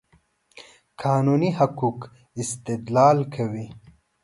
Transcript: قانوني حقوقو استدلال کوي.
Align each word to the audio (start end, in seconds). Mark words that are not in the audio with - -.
قانوني 1.01 1.49
حقوقو 1.57 2.07
استدلال 2.41 3.19
کوي. 3.35 3.67